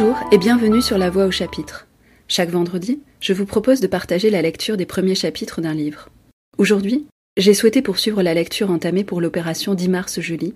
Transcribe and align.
Bonjour 0.00 0.20
et 0.30 0.38
bienvenue 0.38 0.80
sur 0.80 0.96
La 0.96 1.10
Voix 1.10 1.24
au 1.26 1.32
chapitre. 1.32 1.88
Chaque 2.28 2.50
vendredi, 2.50 3.00
je 3.20 3.32
vous 3.32 3.46
propose 3.46 3.80
de 3.80 3.88
partager 3.88 4.30
la 4.30 4.42
lecture 4.42 4.76
des 4.76 4.86
premiers 4.86 5.16
chapitres 5.16 5.60
d'un 5.60 5.74
livre. 5.74 6.08
Aujourd'hui, 6.56 7.08
j'ai 7.36 7.52
souhaité 7.52 7.82
poursuivre 7.82 8.22
la 8.22 8.32
lecture 8.32 8.70
entamée 8.70 9.02
pour 9.02 9.20
l'opération 9.20 9.74
10 9.74 9.88
mars-Julie, 9.88 10.54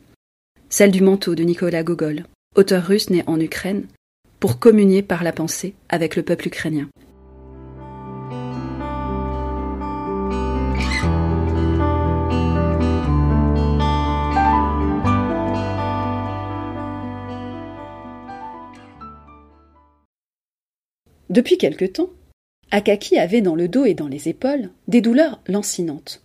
celle 0.68 0.92
du 0.92 1.02
manteau 1.02 1.34
de 1.34 1.42
Nicolas 1.42 1.82
Gogol, 1.82 2.22
auteur 2.54 2.86
russe 2.86 3.10
né 3.10 3.24
en 3.26 3.40
Ukraine, 3.40 3.88
pour 4.38 4.60
communier 4.60 5.02
par 5.02 5.24
la 5.24 5.32
pensée 5.32 5.74
avec 5.88 6.14
le 6.14 6.22
peuple 6.22 6.46
ukrainien. 6.46 6.86
Depuis 21.32 21.56
quelque 21.56 21.86
temps, 21.86 22.10
Akaki 22.70 23.18
avait 23.18 23.40
dans 23.40 23.54
le 23.54 23.66
dos 23.66 23.86
et 23.86 23.94
dans 23.94 24.06
les 24.06 24.28
épaules 24.28 24.68
des 24.86 25.00
douleurs 25.00 25.40
lancinantes. 25.46 26.22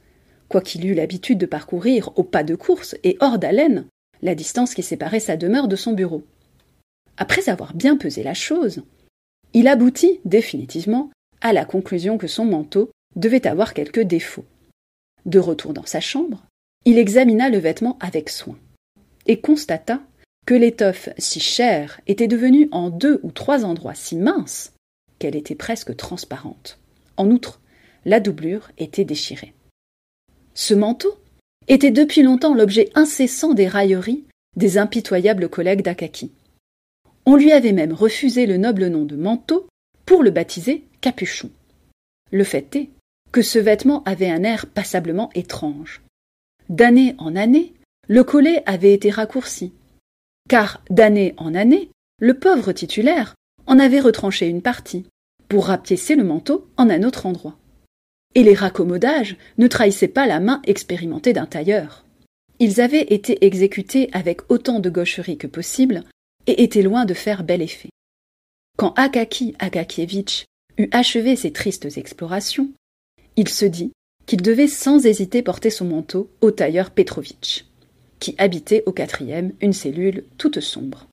Quoiqu'il 0.49 0.85
eût 0.85 0.93
l'habitude 0.93 1.37
de 1.37 1.45
parcourir 1.45 2.11
au 2.17 2.23
pas 2.23 2.43
de 2.43 2.55
course 2.55 2.93
et 3.05 3.15
hors 3.21 3.39
d'haleine 3.39 3.85
la 4.21 4.35
distance 4.35 4.73
qui 4.73 4.83
séparait 4.83 5.21
sa 5.21 5.37
demeure 5.37 5.69
de 5.69 5.77
son 5.77 5.93
bureau. 5.93 6.23
Après 7.15 7.47
avoir 7.47 7.73
bien 7.73 7.95
pesé 7.95 8.21
la 8.21 8.33
chose, 8.33 8.83
il 9.53 9.69
aboutit 9.69 10.19
définitivement 10.25 11.09
à 11.39 11.53
la 11.53 11.63
conclusion 11.63 12.17
que 12.17 12.27
son 12.27 12.43
manteau 12.43 12.91
devait 13.15 13.47
avoir 13.47 13.73
quelques 13.73 14.01
défauts. 14.01 14.45
De 15.25 15.39
retour 15.39 15.71
dans 15.71 15.85
sa 15.85 16.01
chambre, 16.01 16.43
il 16.83 16.97
examina 16.97 17.49
le 17.49 17.59
vêtement 17.59 17.97
avec 18.01 18.27
soin 18.29 18.57
et 19.25 19.39
constata 19.39 20.01
que 20.45 20.53
l'étoffe 20.53 21.07
si 21.17 21.39
chère 21.39 22.01
était 22.07 22.27
devenue 22.27 22.67
en 22.73 22.89
deux 22.89 23.21
ou 23.23 23.31
trois 23.31 23.63
endroits 23.63 23.95
si 23.95 24.17
mince 24.17 24.73
qu'elle 25.19 25.35
était 25.35 25.55
presque 25.55 25.95
transparente. 25.95 26.79
En 27.17 27.29
outre, 27.31 27.59
la 28.05 28.19
doublure 28.19 28.71
était 28.77 29.05
déchirée. 29.05 29.53
Ce 30.53 30.73
manteau 30.73 31.17
était 31.67 31.91
depuis 31.91 32.23
longtemps 32.23 32.53
l'objet 32.53 32.89
incessant 32.95 33.53
des 33.53 33.67
railleries 33.67 34.23
des 34.55 34.77
impitoyables 34.77 35.49
collègues 35.49 35.83
d'Akaki. 35.83 36.31
On 37.25 37.35
lui 37.35 37.51
avait 37.51 37.73
même 37.73 37.93
refusé 37.93 38.45
le 38.45 38.57
noble 38.57 38.87
nom 38.87 39.05
de 39.05 39.15
manteau 39.15 39.67
pour 40.05 40.23
le 40.23 40.31
baptiser 40.31 40.85
capuchon. 41.01 41.51
Le 42.31 42.43
fait 42.43 42.75
est 42.75 42.89
que 43.31 43.41
ce 43.41 43.59
vêtement 43.59 44.03
avait 44.03 44.29
un 44.29 44.43
air 44.43 44.65
passablement 44.65 45.29
étrange. 45.35 46.01
D'année 46.69 47.15
en 47.17 47.35
année, 47.35 47.73
le 48.07 48.23
collet 48.23 48.63
avait 48.65 48.93
été 48.93 49.09
raccourci, 49.09 49.73
car 50.49 50.81
d'année 50.89 51.33
en 51.37 51.53
année, 51.53 51.89
le 52.19 52.33
pauvre 52.33 52.71
titulaire 52.71 53.35
en 53.67 53.79
avait 53.79 53.99
retranché 53.99 54.47
une 54.47 54.61
partie, 54.61 55.05
pour 55.49 55.67
rapiécer 55.67 56.15
le 56.15 56.23
manteau 56.23 56.67
en 56.77 56.89
un 56.89 57.03
autre 57.03 57.25
endroit. 57.25 57.57
Et 58.35 58.43
les 58.43 58.53
raccommodages 58.53 59.37
ne 59.57 59.67
trahissaient 59.67 60.07
pas 60.07 60.27
la 60.27 60.39
main 60.39 60.61
expérimentée 60.65 61.33
d'un 61.33 61.45
tailleur. 61.45 62.05
Ils 62.59 62.81
avaient 62.81 63.13
été 63.13 63.45
exécutés 63.45 64.09
avec 64.13 64.49
autant 64.49 64.79
de 64.79 64.89
gaucherie 64.89 65.37
que 65.37 65.47
possible 65.47 66.03
et 66.47 66.63
étaient 66.63 66.81
loin 66.81 67.05
de 67.05 67.13
faire 67.13 67.43
bel 67.43 67.61
effet. 67.61 67.89
Quand 68.77 68.93
Akaki 68.95 69.55
Akakievitch 69.59 70.45
eut 70.77 70.89
achevé 70.91 71.35
ses 71.35 71.51
tristes 71.51 71.97
explorations, 71.97 72.69
il 73.35 73.49
se 73.49 73.65
dit 73.65 73.91
qu'il 74.25 74.41
devait 74.41 74.67
sans 74.67 75.05
hésiter 75.05 75.41
porter 75.41 75.69
son 75.69 75.85
manteau 75.85 76.29
au 76.41 76.51
tailleur 76.51 76.91
Petrovitch, 76.91 77.65
qui 78.19 78.35
habitait 78.37 78.83
au 78.85 78.91
quatrième 78.91 79.53
une 79.61 79.73
cellule 79.73 80.25
toute 80.37 80.59
sombre. 80.59 81.07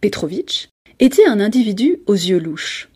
Petrovitch 0.00 0.68
était 0.98 1.26
un 1.26 1.40
individu 1.40 1.98
aux 2.06 2.14
yeux 2.14 2.38
louches, 2.38 2.88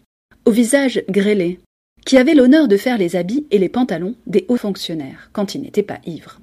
au 0.44 0.50
visage 0.50 1.02
grêlé, 1.08 1.60
qui 2.04 2.18
avait 2.18 2.34
l'honneur 2.34 2.68
de 2.68 2.76
faire 2.76 2.98
les 2.98 3.16
habits 3.16 3.46
et 3.50 3.58
les 3.58 3.68
pantalons 3.68 4.14
des 4.26 4.44
hauts 4.48 4.56
fonctionnaires 4.56 5.30
quand 5.32 5.54
il 5.54 5.62
n'était 5.62 5.82
pas 5.82 6.00
ivre. 6.06 6.40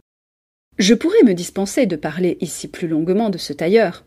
Je 0.78 0.94
pourrais 0.94 1.24
me 1.24 1.34
dispenser 1.34 1.86
de 1.86 1.96
parler 1.96 2.38
ici 2.42 2.68
plus 2.68 2.88
longuement 2.88 3.30
de 3.30 3.38
ce 3.38 3.54
tailleur, 3.54 4.04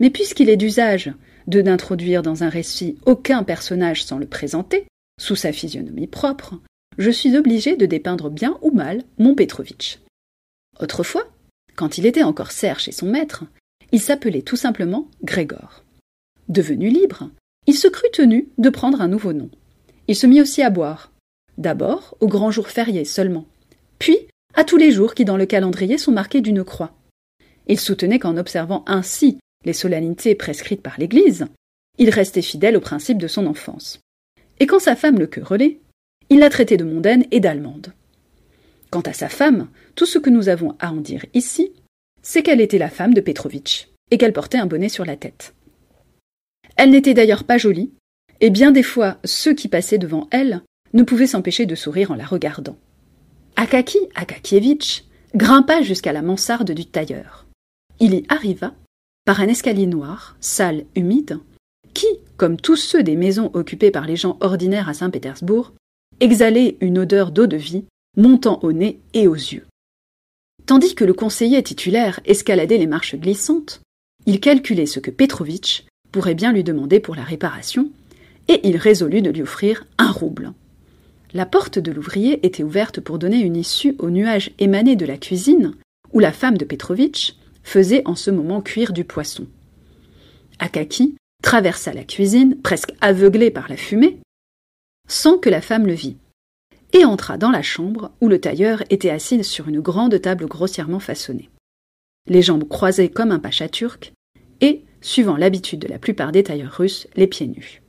mais 0.00 0.10
puisqu'il 0.10 0.50
est 0.50 0.56
d'usage 0.56 1.12
de 1.46 1.62
n'introduire 1.62 2.22
dans 2.22 2.44
un 2.44 2.48
récit 2.48 2.98
aucun 3.06 3.42
personnage 3.42 4.04
sans 4.04 4.18
le 4.18 4.26
présenter, 4.26 4.84
sous 5.18 5.36
sa 5.36 5.52
physionomie 5.52 6.06
propre, 6.06 6.60
je 6.98 7.10
suis 7.10 7.36
obligé 7.36 7.76
de 7.76 7.86
dépeindre 7.86 8.28
bien 8.28 8.58
ou 8.62 8.70
mal 8.70 9.02
mon 9.18 9.34
Petrovitch. 9.34 10.00
Autrefois, 10.80 11.26
quand 11.74 11.96
il 11.96 12.06
était 12.06 12.22
encore 12.22 12.50
serre 12.50 12.80
chez 12.80 12.92
son 12.92 13.06
maître, 13.06 13.44
il 13.92 14.00
s'appelait 14.00 14.42
tout 14.42 14.56
simplement 14.56 15.08
Grégor. 15.22 15.84
Devenu 16.48 16.88
libre, 16.88 17.30
il 17.66 17.74
se 17.74 17.88
crut 17.88 18.10
tenu 18.12 18.48
de 18.56 18.70
prendre 18.70 19.02
un 19.02 19.08
nouveau 19.08 19.34
nom. 19.34 19.50
Il 20.06 20.16
se 20.16 20.26
mit 20.26 20.40
aussi 20.40 20.62
à 20.62 20.70
boire. 20.70 21.12
D'abord 21.58 22.16
aux 22.20 22.28
grands 22.28 22.50
jours 22.50 22.68
fériés 22.68 23.04
seulement, 23.04 23.46
puis 23.98 24.16
à 24.54 24.64
tous 24.64 24.78
les 24.78 24.90
jours 24.90 25.14
qui 25.14 25.26
dans 25.26 25.36
le 25.36 25.44
calendrier 25.44 25.98
sont 25.98 26.12
marqués 26.12 26.40
d'une 26.40 26.64
croix. 26.64 26.92
Il 27.66 27.78
soutenait 27.78 28.18
qu'en 28.18 28.38
observant 28.38 28.82
ainsi 28.86 29.38
les 29.64 29.74
solennités 29.74 30.34
prescrites 30.34 30.82
par 30.82 30.98
l'Église, 30.98 31.46
il 31.98 32.10
restait 32.10 32.42
fidèle 32.42 32.76
aux 32.76 32.80
principes 32.80 33.18
de 33.18 33.28
son 33.28 33.46
enfance. 33.46 34.00
Et 34.60 34.66
quand 34.66 34.78
sa 34.78 34.96
femme 34.96 35.18
le 35.18 35.26
querellait, 35.26 35.80
il 36.30 36.38
la 36.38 36.48
traitait 36.48 36.76
de 36.76 36.84
mondaine 36.84 37.26
et 37.30 37.40
d'allemande. 37.40 37.92
Quant 38.90 39.02
à 39.02 39.12
sa 39.12 39.28
femme, 39.28 39.68
tout 39.96 40.06
ce 40.06 40.18
que 40.18 40.30
nous 40.30 40.48
avons 40.48 40.76
à 40.78 40.92
en 40.92 40.96
dire 40.96 41.26
ici, 41.34 41.72
c'est 42.22 42.42
qu'elle 42.42 42.60
était 42.60 42.78
la 42.78 42.88
femme 42.88 43.12
de 43.12 43.20
Petrovitch, 43.20 43.88
et 44.10 44.16
qu'elle 44.16 44.32
portait 44.32 44.58
un 44.58 44.66
bonnet 44.66 44.88
sur 44.88 45.04
la 45.04 45.16
tête. 45.16 45.54
Elle 46.78 46.90
n'était 46.90 47.12
d'ailleurs 47.12 47.42
pas 47.42 47.58
jolie, 47.58 47.90
et 48.40 48.50
bien 48.50 48.70
des 48.70 48.84
fois 48.84 49.18
ceux 49.24 49.52
qui 49.52 49.66
passaient 49.66 49.98
devant 49.98 50.28
elle 50.30 50.62
ne 50.94 51.02
pouvaient 51.02 51.26
s'empêcher 51.26 51.66
de 51.66 51.74
sourire 51.74 52.12
en 52.12 52.14
la 52.14 52.24
regardant. 52.24 52.78
Akaki 53.56 53.98
Akakievitch 54.14 55.04
grimpa 55.34 55.82
jusqu'à 55.82 56.12
la 56.12 56.22
mansarde 56.22 56.70
du 56.70 56.86
tailleur. 56.86 57.46
Il 57.98 58.14
y 58.14 58.24
arriva 58.28 58.74
par 59.24 59.40
un 59.40 59.48
escalier 59.48 59.86
noir, 59.86 60.36
sale, 60.40 60.84
humide, 60.94 61.40
qui, 61.94 62.06
comme 62.36 62.56
tous 62.56 62.76
ceux 62.76 63.02
des 63.02 63.16
maisons 63.16 63.50
occupées 63.54 63.90
par 63.90 64.06
les 64.06 64.16
gens 64.16 64.38
ordinaires 64.40 64.88
à 64.88 64.94
Saint-Pétersbourg, 64.94 65.72
exhalait 66.20 66.76
une 66.80 67.00
odeur 67.00 67.32
d'eau 67.32 67.48
de 67.48 67.56
vie 67.56 67.86
montant 68.16 68.60
au 68.62 68.72
nez 68.72 69.00
et 69.14 69.26
aux 69.26 69.34
yeux. 69.34 69.66
Tandis 70.64 70.94
que 70.94 71.04
le 71.04 71.12
conseiller 71.12 71.60
titulaire 71.62 72.20
escaladait 72.24 72.78
les 72.78 72.86
marches 72.86 73.16
glissantes, 73.16 73.80
il 74.26 74.38
calculait 74.38 74.86
ce 74.86 75.00
que 75.00 75.10
Petrovitch 75.10 75.87
pourrait 76.12 76.34
bien 76.34 76.52
lui 76.52 76.64
demander 76.64 77.00
pour 77.00 77.14
la 77.14 77.24
réparation, 77.24 77.90
et 78.48 78.66
il 78.66 78.76
résolut 78.76 79.22
de 79.22 79.30
lui 79.30 79.42
offrir 79.42 79.86
un 79.98 80.10
rouble. 80.10 80.52
La 81.34 81.44
porte 81.44 81.78
de 81.78 81.92
l'ouvrier 81.92 82.44
était 82.46 82.62
ouverte 82.62 83.00
pour 83.00 83.18
donner 83.18 83.40
une 83.40 83.56
issue 83.56 83.94
aux 83.98 84.10
nuages 84.10 84.50
émanés 84.58 84.96
de 84.96 85.04
la 85.04 85.18
cuisine, 85.18 85.74
où 86.12 86.20
la 86.20 86.32
femme 86.32 86.56
de 86.56 86.64
Petrovitch 86.64 87.36
faisait 87.62 88.02
en 88.06 88.14
ce 88.14 88.30
moment 88.30 88.62
cuire 88.62 88.92
du 88.92 89.04
poisson. 89.04 89.46
Akaki 90.58 91.16
traversa 91.42 91.92
la 91.92 92.04
cuisine, 92.04 92.56
presque 92.62 92.92
aveuglé 93.00 93.50
par 93.50 93.68
la 93.68 93.76
fumée, 93.76 94.18
sans 95.06 95.38
que 95.38 95.50
la 95.50 95.60
femme 95.60 95.86
le 95.86 95.92
vît, 95.92 96.16
et 96.94 97.04
entra 97.04 97.36
dans 97.36 97.50
la 97.50 97.62
chambre 97.62 98.10
où 98.22 98.28
le 98.28 98.40
tailleur 98.40 98.82
était 98.88 99.10
assis 99.10 99.44
sur 99.44 99.68
une 99.68 99.80
grande 99.80 100.20
table 100.20 100.46
grossièrement 100.46 101.00
façonnée. 101.00 101.50
Les 102.26 102.42
jambes 102.42 102.66
croisées 102.66 103.10
comme 103.10 103.32
un 103.32 103.38
pacha 103.38 103.68
turc, 103.68 104.12
et 104.60 104.82
suivant 105.00 105.36
l'habitude 105.36 105.80
de 105.80 105.88
la 105.88 105.98
plupart 105.98 106.32
des 106.32 106.42
tailleurs 106.42 106.72
russes, 106.72 107.06
les 107.16 107.26
pieds 107.26 107.46
nus. 107.46 107.82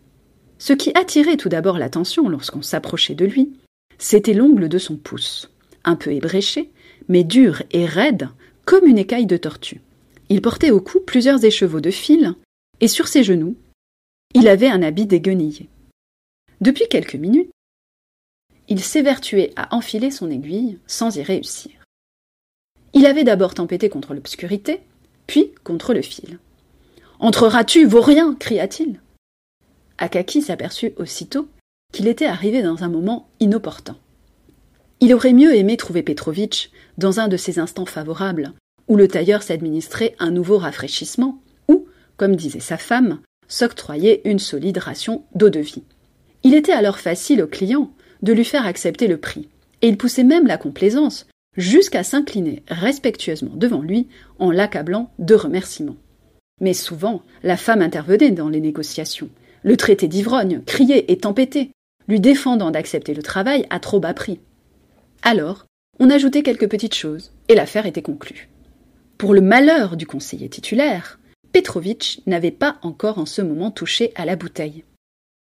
Ce 0.58 0.74
qui 0.74 0.92
attirait 0.96 1.38
tout 1.38 1.50
d'abord 1.50 1.78
l'attention 1.78 2.28
lorsqu'on 2.30 2.62
s'approchait 2.62 3.16
de 3.16 3.26
lui, 3.26 3.54
c'était 3.98 4.34
l'ongle 4.34 4.70
de 4.70 4.78
son 4.78 4.98
pouce, 4.98 5.52
un 5.84 5.96
peu 5.96 6.12
ébréché, 6.12 6.72
mais 7.08 7.24
dur 7.24 7.64
et 7.72 7.86
raide 7.86 8.30
comme 8.66 8.86
une 8.86 8.98
écaille 8.98 9.26
de 9.26 9.38
tortue. 9.38 9.82
Il 10.30 10.42
portait 10.42 10.72
au 10.72 10.80
cou 10.80 11.00
plusieurs 11.00 11.44
écheveaux 11.44 11.82
de 11.82 11.92
fil, 11.92 12.36
et 12.82 12.88
sur 12.88 13.08
ses 13.08 13.24
genoux, 13.24 13.56
il 14.36 14.48
avait 14.48 14.68
un 14.70 14.84
habit 14.84 15.08
déguenillé. 15.08 15.70
Depuis 16.62 16.88
quelques 16.88 17.16
minutes, 17.16 17.50
il 18.68 18.82
s'évertuait 18.82 19.52
à 19.56 19.76
enfiler 19.76 20.12
son 20.12 20.30
aiguille 20.30 20.78
sans 20.86 21.18
y 21.18 21.24
réussir. 21.24 21.72
Il 22.94 23.06
avait 23.06 23.24
d'abord 23.24 23.56
tempêté 23.56 23.90
contre 23.90 24.14
l'obscurité, 24.14 24.82
puis 25.26 25.52
contre 25.64 25.94
le 25.94 26.02
fil. 26.02 26.38
Entreras-tu, 27.22 27.86
vaurien? 27.86 28.34
cria-t-il. 28.40 29.02
Akaki 29.98 30.42
s'aperçut 30.42 30.94
aussitôt 30.96 31.50
qu'il 31.92 32.08
était 32.08 32.26
arrivé 32.26 32.62
dans 32.62 32.84
un 32.86 32.88
moment 32.88 33.28
inopportun. 33.42 33.98
Il 35.02 35.14
aurait 35.14 35.34
mieux 35.34 35.54
aimé 35.54 35.76
trouver 35.76 36.02
Petrovitch 36.02 36.72
dans 36.98 37.20
un 37.20 37.28
de 37.28 37.36
ces 37.36 37.60
instants 37.60 37.86
favorables, 37.86 38.54
où 38.88 38.96
le 38.96 39.10
tailleur 39.10 39.44
s'administrait 39.44 40.16
un 40.20 40.32
nouveau 40.32 40.58
rafraîchissement, 40.58 41.42
ou, 41.68 41.88
comme 42.16 42.38
disait 42.38 42.62
sa 42.62 42.78
femme, 42.78 43.20
s'octroyait 43.50 44.22
une 44.24 44.40
solide 44.40 44.78
ration 44.78 45.26
d'eau 45.36 45.50
de 45.50 45.60
vie. 45.60 45.84
Il 46.44 46.56
était 46.56 46.72
alors 46.72 47.00
facile 47.00 47.42
au 47.42 47.48
client 47.48 47.92
de 48.22 48.32
lui 48.32 48.46
faire 48.46 48.66
accepter 48.66 49.08
le 49.08 49.18
prix, 49.18 49.50
et 49.82 49.90
il 49.90 49.98
poussait 49.98 50.24
même 50.24 50.48
la 50.48 50.58
complaisance 50.58 51.28
jusqu'à 51.58 52.04
s'incliner 52.04 52.64
respectueusement 52.70 53.56
devant 53.56 53.82
lui 53.82 54.08
en 54.38 54.52
l'accablant 54.52 55.12
de 55.20 55.36
remerciements. 55.36 55.98
Mais 56.62 56.74
souvent, 56.74 57.24
la 57.44 57.58
femme 57.58 57.82
intervenait 57.82 58.32
dans 58.32 58.50
les 58.50 58.62
négociations, 58.62 59.30
le 59.64 59.78
traiter 59.78 60.08
d'ivrogne, 60.08 60.62
crier 60.66 61.12
et 61.12 61.18
tempêter, 61.18 61.72
lui 62.08 62.20
défendant 62.20 62.72
d'accepter 62.72 63.14
le 63.14 63.24
travail 63.24 63.66
à 63.70 63.80
trop 63.80 64.00
bas 64.00 64.14
prix. 64.14 64.40
Alors, 65.22 65.66
on 66.00 66.10
ajoutait 66.10 66.44
quelques 66.44 66.70
petites 66.70 66.96
choses, 66.96 67.32
et 67.48 67.56
l'affaire 67.56 67.86
était 67.86 68.02
conclue. 68.02 68.50
Pour 69.18 69.34
le 69.34 69.42
malheur 69.42 69.98
du 69.98 70.08
conseiller 70.08 70.50
titulaire, 70.50 71.20
Petrovitch 71.52 72.22
n'avait 72.26 72.52
pas 72.52 72.78
encore 72.84 73.18
en 73.18 73.26
ce 73.26 73.42
moment 73.42 73.72
touché 73.72 74.12
à 74.16 74.26
la 74.26 74.36
bouteille. 74.36 74.84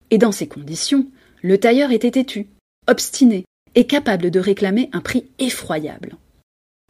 Et 0.09 0.17
dans 0.17 0.31
ces 0.31 0.47
conditions, 0.47 1.07
le 1.41 1.57
tailleur 1.57 1.91
était 1.91 2.11
têtu, 2.11 2.47
obstiné 2.87 3.45
et 3.75 3.87
capable 3.87 4.29
de 4.29 4.39
réclamer 4.39 4.89
un 4.93 4.99
prix 4.99 5.25
effroyable. 5.39 6.17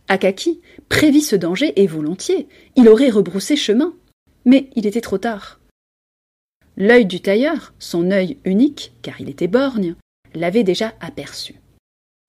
Akaki 0.07 0.61
prévit 0.89 1.21
ce 1.21 1.35
danger 1.35 1.79
et 1.81 1.87
volontiers, 1.87 2.47
il 2.75 2.89
aurait 2.89 3.09
rebroussé 3.09 3.55
chemin. 3.55 3.93
Mais 4.45 4.69
il 4.75 4.87
était 4.87 5.01
trop 5.01 5.17
tard. 5.17 5.59
L'œil 6.77 7.05
du 7.05 7.21
tailleur, 7.21 7.73
son 7.79 8.11
œil 8.11 8.37
unique, 8.43 8.93
car 9.01 9.19
il 9.21 9.29
était 9.29 9.47
borgne, 9.47 9.95
l'avait 10.33 10.63
déjà 10.63 10.93
aperçu. 10.99 11.55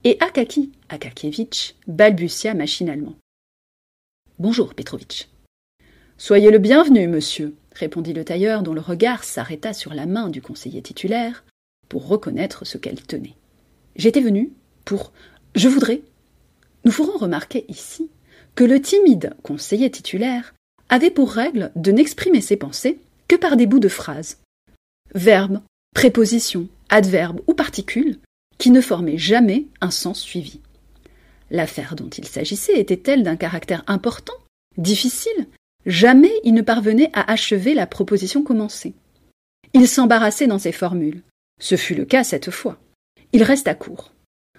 Et 0.05 0.17
Akaki 0.20 0.73
Akakievitch 0.88 1.75
balbutia 1.87 2.55
machinalement. 2.55 3.14
Bonjour, 4.38 4.75
Petrovitch. 4.75 5.29
Soyez 6.19 6.50
le 6.50 6.59
bienvenu, 6.59 7.06
monsieur, 7.06 7.55
répondit 7.73 8.12
le 8.12 8.25
tailleur 8.25 8.62
dont 8.62 8.75
le 8.75 8.81
regard 8.81 9.25
s'arrêta 9.25 9.73
sur 9.73 9.94
la 9.94 10.06
main 10.06 10.29
du 10.29 10.43
conseiller 10.43 10.82
titulaire 10.82 11.44
pour 11.88 12.08
reconnaître 12.08 12.65
ce 12.65 12.79
qu'elle 12.79 13.00
tenait. 13.03 13.37
J'étais 13.97 14.20
venu 14.20 14.53
pour. 14.85 15.12
Je 15.55 15.69
voudrais. 15.69 16.03
Nous 16.85 16.91
ferons 16.91 17.17
remarquer 17.17 17.65
ici 17.69 18.11
que 18.55 18.65
le 18.65 18.81
timide 18.81 19.35
conseiller 19.43 19.91
titulaire 19.91 20.55
avait 20.93 21.11
pour 21.11 21.33
règle 21.33 21.73
de 21.75 21.91
n'exprimer 21.91 22.43
ses 22.43 22.56
pensées 22.56 23.00
que 23.27 23.35
par 23.35 23.56
des 23.56 23.65
bouts 23.65 23.79
de 23.79 23.89
phrases. 23.89 24.37
Verbes, 25.15 25.62
prépositions, 25.94 26.69
adverbes 26.91 27.41
ou 27.47 27.55
particules 27.55 28.19
qui 28.59 28.71
ne 28.71 28.83
formaient 28.83 29.17
jamais 29.17 29.65
un 29.81 29.91
sens 29.91 30.21
suivi. 30.21 30.61
L'affaire 31.50 31.97
dont 31.97 32.11
il 32.11 32.29
s'agissait 32.29 32.79
était-elle 32.79 33.23
d'un 33.23 33.37
caractère 33.37 33.85
important, 33.87 34.35
difficile? 34.77 35.49
Jamais 35.87 36.33
il 36.44 36.53
ne 36.53 36.61
parvenait 36.61 37.11
à 37.15 37.33
achever 37.33 37.73
la 37.73 37.87
proposition 37.87 38.43
commencée. 38.43 38.93
Il 39.73 39.89
s'embarrassait 39.89 40.47
dans 40.47 40.59
ses 40.59 40.73
formules. 40.73 41.23
Ce 41.59 41.77
fut 41.77 41.94
le 41.94 42.05
cas 42.05 42.23
cette 42.23 42.50
fois. 42.50 42.79
Il 43.33 43.43
resta 43.43 43.75
court. 43.75 44.12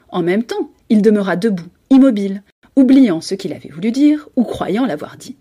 En 0.10 0.24
même 0.24 0.44
temps, 0.44 0.72
il 0.90 1.04
demeura 1.04 1.36
debout, 1.36 1.70
immobile, 1.92 2.42
oubliant 2.76 3.22
ce 3.22 3.36
qu'il 3.36 3.54
avait 3.54 3.70
voulu 3.70 3.92
dire 3.92 4.30
ou 4.36 4.44
croyant 4.44 4.88
l'avoir 4.88 5.16
dit. 5.16 5.36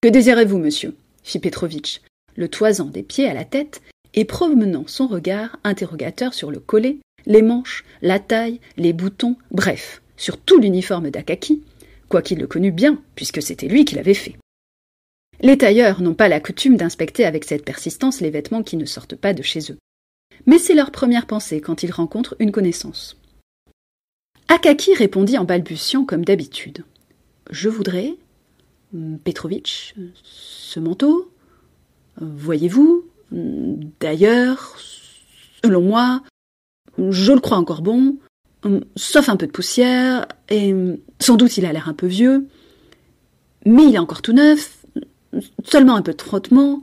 Que 0.00 0.08
désirez-vous, 0.08 0.58
monsieur? 0.58 0.94
fit 1.24 1.40
Petrovitch, 1.40 2.02
le 2.36 2.48
toisant 2.48 2.84
des 2.84 3.02
pieds 3.02 3.28
à 3.28 3.34
la 3.34 3.44
tête 3.44 3.82
et 4.14 4.24
promenant 4.24 4.86
son 4.86 5.08
regard 5.08 5.58
interrogateur 5.64 6.34
sur 6.34 6.52
le 6.52 6.60
collet, 6.60 6.98
les 7.26 7.42
manches, 7.42 7.84
la 8.00 8.20
taille, 8.20 8.60
les 8.76 8.92
boutons, 8.92 9.36
bref, 9.50 10.00
sur 10.16 10.38
tout 10.38 10.60
l'uniforme 10.60 11.10
d'Akaki, 11.10 11.64
quoiqu'il 12.08 12.38
le 12.38 12.46
connût 12.46 12.70
bien, 12.70 13.02
puisque 13.16 13.42
c'était 13.42 13.66
lui 13.66 13.84
qui 13.84 13.96
l'avait 13.96 14.14
fait. 14.14 14.36
Les 15.40 15.58
tailleurs 15.58 16.00
n'ont 16.00 16.14
pas 16.14 16.28
la 16.28 16.38
coutume 16.38 16.76
d'inspecter 16.76 17.24
avec 17.24 17.44
cette 17.44 17.64
persistance 17.64 18.20
les 18.20 18.30
vêtements 18.30 18.62
qui 18.62 18.76
ne 18.76 18.86
sortent 18.86 19.16
pas 19.16 19.34
de 19.34 19.42
chez 19.42 19.72
eux. 19.72 19.78
Mais 20.46 20.58
c'est 20.58 20.74
leur 20.74 20.92
première 20.92 21.26
pensée 21.26 21.60
quand 21.60 21.82
ils 21.82 21.90
rencontrent 21.90 22.36
une 22.38 22.52
connaissance. 22.52 23.16
Akaki 24.46 24.94
répondit 24.94 25.38
en 25.38 25.44
balbutiant 25.44 26.04
comme 26.04 26.24
d'habitude. 26.24 26.84
Je 27.50 27.68
voudrais, 27.68 28.14
Petrovitch, 29.24 29.94
ce 30.22 30.80
manteau, 30.80 31.30
voyez-vous, 32.20 33.04
d'ailleurs, 33.30 34.76
selon 35.62 35.82
moi, 35.82 36.22
je 36.98 37.32
le 37.32 37.40
crois 37.40 37.58
encore 37.58 37.82
bon, 37.82 38.16
sauf 38.96 39.28
un 39.28 39.36
peu 39.36 39.46
de 39.46 39.52
poussière, 39.52 40.26
et 40.48 40.74
sans 41.20 41.36
doute 41.36 41.56
il 41.58 41.66
a 41.66 41.72
l'air 41.72 41.88
un 41.88 41.94
peu 41.94 42.06
vieux, 42.06 42.46
mais 43.66 43.84
il 43.84 43.94
est 43.94 43.98
encore 43.98 44.22
tout 44.22 44.32
neuf, 44.32 44.84
seulement 45.64 45.96
un 45.96 46.02
peu 46.02 46.14
de 46.14 46.22
frottement, 46.22 46.82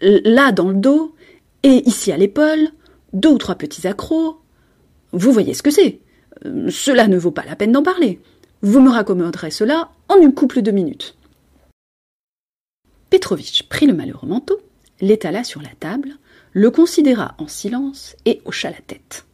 là 0.00 0.52
dans 0.52 0.68
le 0.68 0.76
dos, 0.76 1.14
et 1.64 1.82
ici 1.88 2.12
à 2.12 2.16
l'épaule, 2.16 2.68
deux 3.12 3.30
ou 3.30 3.38
trois 3.38 3.56
petits 3.56 3.86
accros. 3.86 4.38
Vous 5.12 5.32
voyez 5.32 5.54
ce 5.54 5.62
que 5.62 5.70
c'est. 5.70 6.00
Cela 6.70 7.08
ne 7.08 7.18
vaut 7.18 7.30
pas 7.30 7.44
la 7.44 7.56
peine 7.56 7.72
d'en 7.72 7.82
parler. 7.82 8.20
Vous 8.62 8.80
me 8.80 8.90
raccommoderez 8.90 9.50
cela 9.50 9.90
en 10.08 10.16
une 10.16 10.34
couple 10.34 10.62
de 10.62 10.70
minutes. 10.70 11.16
Petrovitch 13.12 13.64
prit 13.64 13.86
le 13.86 13.92
malheureux 13.92 14.26
manteau, 14.26 14.58
l'étala 15.02 15.44
sur 15.44 15.60
la 15.60 15.68
table, 15.78 16.16
le 16.52 16.70
considéra 16.70 17.34
en 17.36 17.46
silence 17.46 18.16
et 18.24 18.40
hocha 18.46 18.70
la 18.70 18.80
tête. 18.80 19.26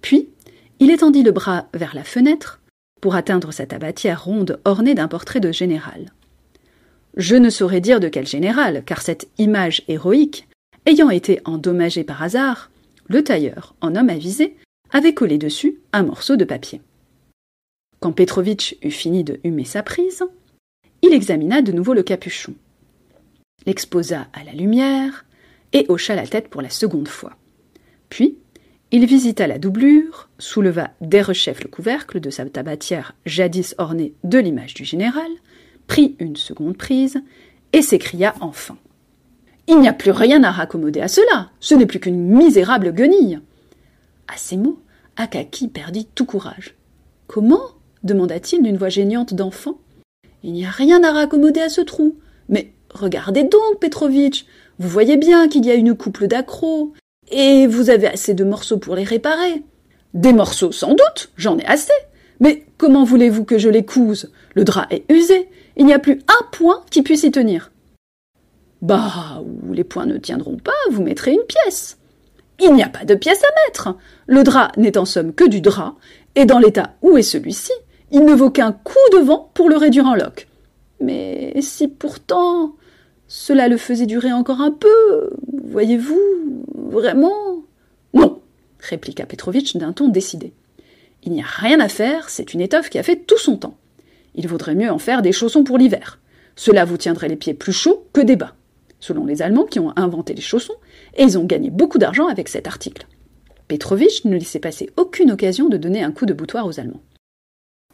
Puis, 0.00 0.28
il 0.80 0.90
étendit 0.90 1.22
le 1.22 1.30
bras 1.30 1.68
vers 1.72 1.94
la 1.94 2.02
fenêtre 2.02 2.60
pour 3.00 3.14
atteindre 3.14 3.52
sa 3.52 3.64
tabatière 3.64 4.24
ronde 4.24 4.58
ornée 4.64 4.96
d'un 4.96 5.06
portrait 5.06 5.38
de 5.38 5.52
général. 5.52 6.10
Je 7.16 7.36
ne 7.36 7.48
saurais 7.48 7.80
dire 7.80 8.00
de 8.00 8.08
quel 8.08 8.26
général, 8.26 8.82
car 8.84 9.00
cette 9.00 9.28
image 9.38 9.84
héroïque, 9.86 10.48
ayant 10.84 11.10
été 11.10 11.40
endommagée 11.44 12.02
par 12.02 12.24
hasard, 12.24 12.72
le 13.06 13.22
tailleur, 13.22 13.76
en 13.82 13.94
homme 13.94 14.10
avisé, 14.10 14.56
avait 14.90 15.14
collé 15.14 15.38
dessus 15.38 15.78
un 15.92 16.02
morceau 16.02 16.34
de 16.34 16.44
papier. 16.44 16.80
Quand 18.00 18.10
Petrovitch 18.10 18.74
eut 18.82 18.90
fini 18.90 19.22
de 19.22 19.38
humer 19.44 19.64
sa 19.64 19.84
prise, 19.84 20.24
il 21.02 21.12
examina 21.12 21.62
de 21.62 21.70
nouveau 21.70 21.94
le 21.94 22.02
capuchon, 22.02 22.54
l'exposa 23.66 24.28
à 24.32 24.44
la 24.44 24.52
lumière 24.52 25.24
et 25.72 25.86
hocha 25.88 26.14
la 26.14 26.26
tête 26.26 26.48
pour 26.48 26.62
la 26.62 26.70
seconde 26.70 27.08
fois. 27.08 27.36
Puis, 28.08 28.38
il 28.92 29.04
visita 29.06 29.46
la 29.46 29.58
doublure, 29.58 30.28
souleva 30.38 30.90
derechef 31.00 31.62
le 31.62 31.68
couvercle 31.68 32.20
de 32.20 32.30
sa 32.30 32.46
tabatière 32.46 33.14
jadis 33.26 33.74
ornée 33.78 34.14
de 34.22 34.38
l'image 34.38 34.74
du 34.74 34.84
général, 34.84 35.28
prit 35.88 36.16
une 36.20 36.36
seconde 36.36 36.76
prise 36.76 37.20
et 37.72 37.82
s'écria 37.82 38.34
enfin. 38.40 38.78
Il 39.68 39.80
n'y 39.80 39.88
a 39.88 39.92
plus 39.92 40.12
rien 40.12 40.44
à 40.44 40.52
raccommoder 40.52 41.00
à 41.00 41.08
cela. 41.08 41.50
Ce 41.58 41.74
n'est 41.74 41.86
plus 41.86 41.98
qu'une 41.98 42.22
misérable 42.22 42.92
guenille. 42.92 43.40
À 44.28 44.36
ces 44.36 44.56
mots, 44.56 44.80
Akaki 45.16 45.68
perdit 45.68 46.06
tout 46.14 46.26
courage. 46.26 46.76
Comment? 47.26 47.62
demanda-t-il 48.04 48.62
d'une 48.62 48.76
voix 48.76 48.88
gênante 48.88 49.34
d'enfant. 49.34 49.78
Il 50.44 50.52
n'y 50.52 50.64
a 50.64 50.70
rien 50.70 51.02
à 51.02 51.10
raccommoder 51.10 51.60
à 51.60 51.68
ce 51.68 51.80
trou. 51.80 52.16
Mais 52.48 52.72
regardez 52.96 53.44
donc, 53.44 53.80
Petrovitch, 53.80 54.46
vous 54.78 54.88
voyez 54.88 55.16
bien 55.16 55.48
qu'il 55.48 55.64
y 55.64 55.70
a 55.70 55.74
une 55.74 55.96
couple 55.96 56.26
d'accros, 56.26 56.92
et 57.30 57.66
vous 57.66 57.90
avez 57.90 58.06
assez 58.06 58.34
de 58.34 58.44
morceaux 58.44 58.78
pour 58.78 58.94
les 58.94 59.04
réparer. 59.04 59.62
Des 60.14 60.32
morceaux, 60.32 60.72
sans 60.72 60.90
doute, 60.90 61.30
j'en 61.36 61.58
ai 61.58 61.64
assez. 61.64 61.92
Mais 62.40 62.66
comment 62.76 63.04
voulez-vous 63.04 63.44
que 63.44 63.58
je 63.58 63.68
les 63.68 63.84
couse? 63.84 64.32
Le 64.54 64.64
drap 64.64 64.86
est 64.90 65.04
usé, 65.10 65.48
il 65.76 65.86
n'y 65.86 65.94
a 65.94 65.98
plus 65.98 66.20
un 66.28 66.46
point 66.52 66.82
qui 66.90 67.02
puisse 67.02 67.22
y 67.22 67.30
tenir. 67.30 67.72
Bah, 68.82 69.42
où 69.42 69.72
les 69.72 69.84
points 69.84 70.06
ne 70.06 70.18
tiendront 70.18 70.58
pas, 70.58 70.72
vous 70.90 71.02
mettrez 71.02 71.32
une 71.32 71.46
pièce. 71.48 71.98
Il 72.60 72.74
n'y 72.74 72.82
a 72.82 72.88
pas 72.88 73.04
de 73.04 73.14
pièce 73.14 73.42
à 73.42 73.66
mettre. 73.66 73.96
Le 74.26 74.42
drap 74.42 74.72
n'est 74.76 74.98
en 74.98 75.04
somme 75.04 75.32
que 75.34 75.48
du 75.48 75.60
drap, 75.60 75.96
et 76.34 76.44
dans 76.44 76.58
l'état 76.58 76.94
où 77.02 77.16
est 77.16 77.22
celui-ci, 77.22 77.72
il 78.10 78.24
ne 78.24 78.34
vaut 78.34 78.50
qu'un 78.50 78.72
coup 78.72 78.94
de 79.12 79.18
vent 79.18 79.50
pour 79.54 79.68
le 79.68 79.76
réduire 79.76 80.06
en 80.06 80.14
loques. 80.14 80.46
Mais 81.00 81.54
si 81.60 81.88
pourtant 81.88 82.74
cela 83.28 83.68
le 83.68 83.76
faisait 83.76 84.06
durer 84.06 84.32
encore 84.32 84.60
un 84.60 84.70
peu, 84.70 85.30
voyez-vous, 85.64 86.64
vraiment? 86.74 87.64
Non, 88.14 88.40
répliqua 88.80 89.26
Petrovitch 89.26 89.76
d'un 89.76 89.92
ton 89.92 90.08
décidé. 90.08 90.52
Il 91.24 91.32
n'y 91.32 91.42
a 91.42 91.46
rien 91.46 91.80
à 91.80 91.88
faire, 91.88 92.28
c'est 92.28 92.54
une 92.54 92.60
étoffe 92.60 92.88
qui 92.88 92.98
a 92.98 93.02
fait 93.02 93.16
tout 93.16 93.38
son 93.38 93.56
temps. 93.56 93.76
Il 94.34 94.46
vaudrait 94.46 94.74
mieux 94.74 94.90
en 94.90 94.98
faire 94.98 95.22
des 95.22 95.32
chaussons 95.32 95.64
pour 95.64 95.78
l'hiver. 95.78 96.20
Cela 96.54 96.84
vous 96.84 96.96
tiendrait 96.96 97.28
les 97.28 97.36
pieds 97.36 97.54
plus 97.54 97.72
chauds 97.72 98.06
que 98.12 98.20
des 98.20 98.36
bas, 98.36 98.54
selon 99.00 99.26
les 99.26 99.42
Allemands 99.42 99.64
qui 99.64 99.80
ont 99.80 99.92
inventé 99.96 100.34
les 100.34 100.42
chaussons, 100.42 100.76
et 101.16 101.24
ils 101.24 101.38
ont 101.38 101.44
gagné 101.44 101.70
beaucoup 101.70 101.98
d'argent 101.98 102.28
avec 102.28 102.48
cet 102.48 102.66
article. 102.66 103.06
Petrovitch 103.66 104.24
ne 104.24 104.36
laissait 104.36 104.60
passer 104.60 104.90
aucune 104.96 105.32
occasion 105.32 105.68
de 105.68 105.76
donner 105.76 106.02
un 106.02 106.12
coup 106.12 106.26
de 106.26 106.32
boutoir 106.32 106.66
aux 106.66 106.78
Allemands. 106.78 107.02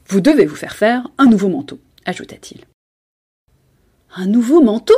Vous 0.07 0.21
devez 0.21 0.45
vous 0.45 0.57
faire 0.57 0.77
faire 0.77 1.09
un 1.17 1.27
nouveau 1.27 1.49
manteau, 1.49 1.79
ajouta-t-il. 2.05 2.65
Un 4.15 4.27
nouveau 4.27 4.61
manteau? 4.61 4.95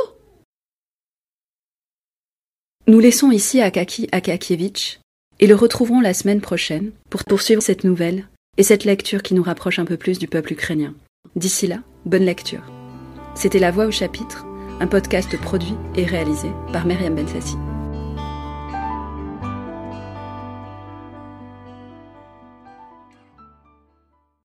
Nous 2.87 2.99
laissons 2.99 3.31
ici 3.31 3.61
Akaki 3.61 4.07
Akakievitch 4.11 4.99
et 5.39 5.47
le 5.47 5.55
retrouverons 5.55 6.01
la 6.01 6.13
semaine 6.13 6.39
prochaine 6.39 6.91
pour 7.09 7.23
poursuivre 7.23 7.63
cette 7.63 7.83
nouvelle 7.83 8.27
et 8.57 8.63
cette 8.63 8.85
lecture 8.85 9.23
qui 9.23 9.33
nous 9.33 9.41
rapproche 9.41 9.79
un 9.79 9.85
peu 9.85 9.97
plus 9.97 10.19
du 10.19 10.27
peuple 10.27 10.53
ukrainien. 10.53 10.93
D'ici 11.35 11.65
là, 11.65 11.79
bonne 12.05 12.25
lecture. 12.25 12.61
C'était 13.33 13.57
La 13.57 13.71
Voix 13.71 13.87
au 13.87 13.91
chapitre, 13.91 14.45
un 14.79 14.85
podcast 14.85 15.35
produit 15.41 15.73
et 15.95 16.05
réalisé 16.05 16.49
par 16.71 16.85
Myriam 16.85 17.15
Bensassi. 17.15 17.55